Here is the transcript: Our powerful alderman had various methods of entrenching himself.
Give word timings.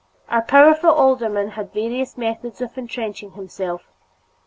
Our 0.29 0.41
powerful 0.41 0.89
alderman 0.89 1.49
had 1.49 1.73
various 1.73 2.17
methods 2.17 2.59
of 2.59 2.75
entrenching 2.75 3.33
himself. 3.33 3.83